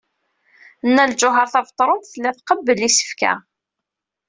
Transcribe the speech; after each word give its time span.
Nna 0.87 1.03
Lǧuheṛ 1.11 1.47
Tabetṛunt 1.53 2.09
tella 2.11 2.31
tqebbel 2.37 2.79
isefka. 2.89 3.33